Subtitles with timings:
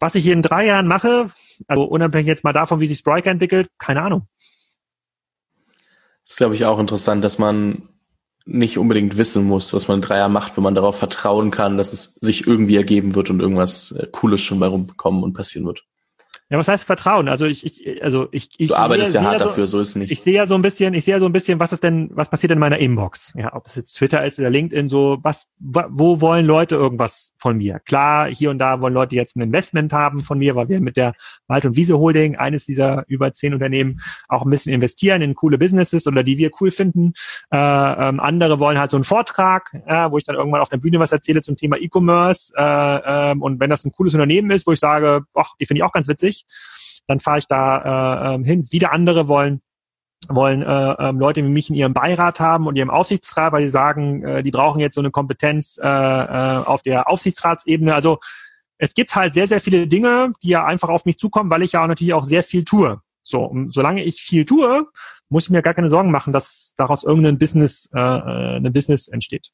[0.00, 1.30] Was ich in drei Jahren mache,
[1.68, 4.26] also unabhängig jetzt mal davon, wie sich Spriker entwickelt, keine Ahnung.
[6.24, 7.82] Das ist, glaube ich, auch interessant, dass man
[8.46, 11.76] nicht unbedingt wissen muss, was man in drei Jahren macht, wenn man darauf vertrauen kann,
[11.76, 15.66] dass es sich irgendwie ergeben wird und irgendwas äh, Cooles schon bei rumbekommen und passieren
[15.66, 15.84] wird.
[16.50, 17.28] Ja, was heißt Vertrauen?
[17.28, 19.90] Also ich, ich also ich, ich Du arbeitest sehe, ja hart so, dafür, so ist
[19.90, 20.10] es nicht.
[20.10, 22.10] Ich sehe ja so ein bisschen, ich sehe ja so ein bisschen, was ist denn,
[22.12, 23.32] was passiert in meiner Inbox?
[23.36, 27.56] Ja, ob es jetzt Twitter ist oder LinkedIn, so was, wo wollen Leute irgendwas von
[27.56, 27.78] mir?
[27.78, 30.96] Klar, hier und da wollen Leute jetzt ein Investment haben von mir, weil wir mit
[30.96, 31.14] der
[31.46, 35.56] Wald- und Wiese Holding, eines dieser über zehn Unternehmen, auch ein bisschen investieren in coole
[35.56, 37.12] Businesses oder die wir cool finden.
[37.52, 40.78] Äh, ähm, andere wollen halt so einen Vortrag, äh, wo ich dann irgendwann auf der
[40.78, 42.52] Bühne was erzähle zum Thema E-Commerce.
[42.56, 45.78] Äh, äh, und wenn das ein cooles Unternehmen ist, wo ich sage, ach, die finde
[45.78, 46.39] ich auch ganz witzig,
[47.06, 48.66] dann fahre ich da äh, ähm, hin.
[48.70, 49.62] Wieder andere wollen
[50.28, 53.70] wollen äh, ähm, Leute wie mich in ihrem Beirat haben und ihrem Aufsichtsrat, weil sie
[53.70, 57.94] sagen, äh, die brauchen jetzt so eine Kompetenz äh, äh, auf der Aufsichtsratsebene.
[57.94, 58.18] Also
[58.78, 61.72] es gibt halt sehr, sehr viele Dinge, die ja einfach auf mich zukommen, weil ich
[61.72, 63.00] ja auch natürlich auch sehr viel tue.
[63.22, 64.86] So, und solange ich viel tue,
[65.28, 69.08] muss ich mir gar keine Sorgen machen, dass daraus irgendein Business, äh, äh eine Business
[69.08, 69.50] entsteht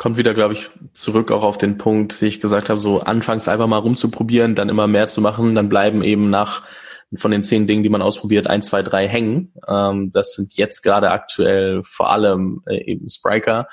[0.00, 3.48] kommt wieder, glaube ich, zurück auch auf den Punkt, den ich gesagt habe, so anfangs
[3.48, 6.62] einfach mal rumzuprobieren, dann immer mehr zu machen, dann bleiben eben nach
[7.16, 9.52] von den zehn Dingen, die man ausprobiert, ein, zwei, drei hängen.
[9.68, 13.68] Ähm, das sind jetzt gerade aktuell vor allem äh, eben Spriker.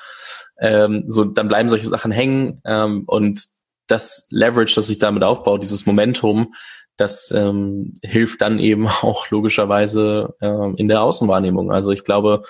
[0.60, 3.42] Ähm, so, dann bleiben solche Sachen hängen ähm, und
[3.86, 6.52] das Leverage, das sich damit aufbaut, dieses Momentum,
[6.98, 11.72] das ähm, hilft dann eben auch logischerweise äh, in der Außenwahrnehmung.
[11.72, 12.42] Also ich glaube,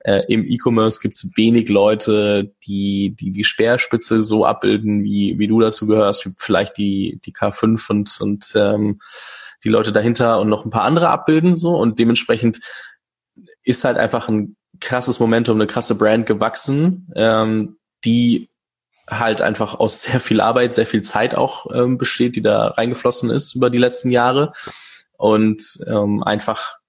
[0.00, 5.46] äh, Im E-Commerce gibt es wenig Leute, die, die die Speerspitze so abbilden, wie, wie
[5.46, 9.00] du dazu gehörst, wie vielleicht die, die K5 und, und ähm,
[9.62, 11.76] die Leute dahinter und noch ein paar andere abbilden so.
[11.76, 12.60] Und dementsprechend
[13.62, 18.48] ist halt einfach ein krasses Momentum, eine krasse Brand gewachsen, ähm, die
[19.06, 23.28] halt einfach aus sehr viel Arbeit, sehr viel Zeit auch ähm, besteht, die da reingeflossen
[23.28, 24.54] ist über die letzten Jahre.
[25.18, 26.79] Und ähm, einfach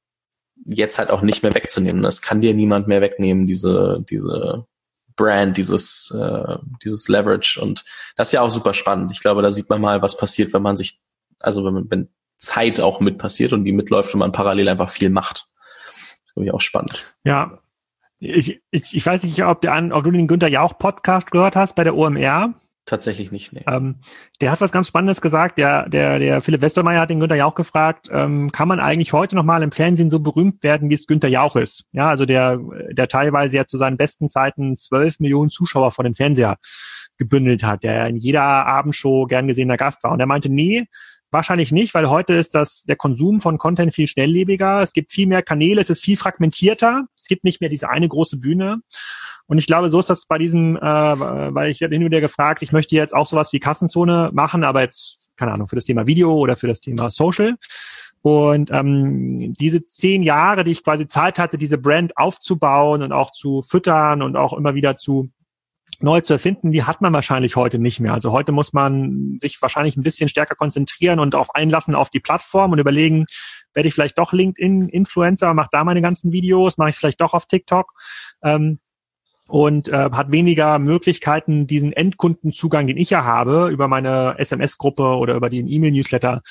[0.66, 2.04] jetzt halt auch nicht mehr wegzunehmen.
[2.04, 4.66] Das kann dir niemand mehr wegnehmen, diese, diese
[5.16, 7.60] Brand, dieses, äh, dieses Leverage.
[7.62, 7.86] Und
[8.16, 9.12] das ist ja auch super spannend.
[9.12, 11.00] Ich glaube, da sieht man mal, was passiert, wenn man sich,
[11.40, 15.10] also wenn, wenn Zeit auch mit passiert und die mitläuft und man parallel einfach viel
[15.10, 15.48] macht.
[15.92, 17.14] Das ist, glaube ich, auch spannend.
[17.24, 17.60] Ja.
[18.20, 21.76] Ich, ich, ich weiß nicht, ob, der, ob du den Günther Jauch Podcast gehört hast
[21.76, 22.54] bei der OMR.
[22.92, 23.64] Tatsächlich nicht, nee.
[23.68, 24.02] Ähm,
[24.42, 25.58] der hat was ganz Spannendes gesagt.
[25.58, 29.38] Der, der, der Philipp Westermeier hat den Günther Jauch gefragt, ähm, kann man eigentlich heute
[29.38, 31.86] noch mal im Fernsehen so berühmt werden, wie es Günther Jauch ist?
[31.94, 32.60] Ja, also der,
[32.92, 36.58] der teilweise ja zu seinen besten Zeiten zwölf Millionen Zuschauer vor dem Fernseher
[37.16, 40.12] gebündelt hat, der in jeder Abendshow gern gesehener Gast war.
[40.12, 40.88] Und er meinte, nee,
[41.34, 44.82] Wahrscheinlich nicht, weil heute ist das der Konsum von Content viel schnelllebiger.
[44.82, 47.06] Es gibt viel mehr Kanäle, es ist viel fragmentierter.
[47.16, 48.82] Es gibt nicht mehr diese eine große Bühne.
[49.52, 52.64] Und ich glaube, so ist das bei diesem, äh, weil ich habe hin wieder gefragt,
[52.64, 56.08] ich möchte jetzt auch sowas wie Kassenzone machen, aber jetzt, keine Ahnung, für das Thema
[56.08, 57.58] Video oder für das Thema Social.
[58.22, 63.32] Und ähm, diese zehn Jahre, die ich quasi Zeit hatte, diese Brand aufzubauen und auch
[63.32, 65.30] zu füttern und auch immer wieder zu
[66.00, 68.14] neu zu erfinden, die hat man wahrscheinlich heute nicht mehr.
[68.14, 72.22] Also heute muss man sich wahrscheinlich ein bisschen stärker konzentrieren und auf einlassen auf die
[72.22, 73.26] Plattform und überlegen,
[73.74, 77.48] werde ich vielleicht doch LinkedIn-Influencer, mache da meine ganzen Videos, mache ich vielleicht doch auf
[77.48, 77.92] TikTok.
[78.46, 78.80] Ähm,
[79.52, 85.36] und äh, hat weniger Möglichkeiten, diesen Endkundenzugang, den ich ja habe, über meine SMS-Gruppe oder
[85.36, 86.42] über den E-Mail-Newsletter,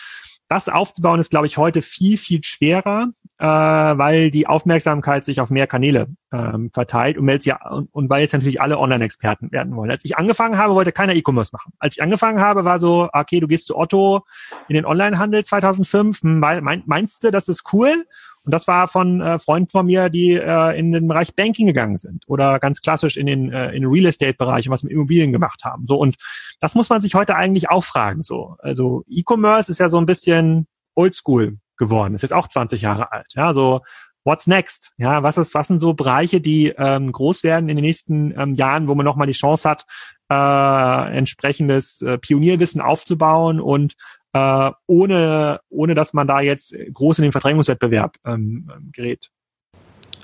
[0.49, 5.49] das aufzubauen, ist, glaube ich, heute viel, viel schwerer, äh, weil die Aufmerksamkeit sich auf
[5.49, 9.75] mehr Kanäle ähm, verteilt und, jetzt ja, und, und weil jetzt natürlich alle Online-Experten werden
[9.77, 9.91] wollen.
[9.91, 11.73] Als ich angefangen habe, wollte keiner E-Commerce machen.
[11.79, 14.27] Als ich angefangen habe, war so, okay, du gehst zu Otto
[14.69, 18.05] in den Online-Handel 2005, mein, meinst du, das ist cool?
[18.45, 21.97] Und das war von äh, Freunden von mir, die äh, in den Bereich Banking gegangen
[21.97, 24.93] sind oder ganz klassisch in den, äh, in den Real Estate Bereich und was mit
[24.93, 25.87] Immobilien gemacht haben.
[25.87, 26.17] So und
[26.61, 28.23] das muss man sich heute eigentlich auch fragen.
[28.23, 32.15] So, also E-Commerce ist ja so ein bisschen Oldschool geworden.
[32.15, 33.33] Ist jetzt auch 20 Jahre alt.
[33.35, 33.83] Ja, so
[34.23, 34.93] What's next?
[34.99, 38.53] Ja, was ist, was sind so Bereiche, die ähm, groß werden in den nächsten ähm,
[38.53, 39.87] Jahren, wo man nochmal die Chance hat,
[40.31, 43.95] äh, entsprechendes äh, Pionierwissen aufzubauen und
[44.33, 49.31] äh, ohne, ohne dass man da jetzt groß in den Verdrängungswettbewerb ähm, gerät.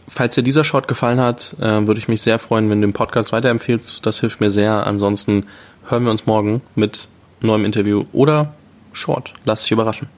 [0.09, 2.93] Falls dir dieser Short gefallen hat, äh, würde ich mich sehr freuen, wenn du den
[2.93, 4.07] Podcast weiterempfehlst.
[4.07, 4.87] Das hilft mir sehr.
[4.87, 5.47] Ansonsten
[5.89, 7.09] hören wir uns morgen mit
[7.41, 8.55] neuem Interview oder
[8.93, 9.35] Short.
[9.45, 10.09] Lass dich überraschen.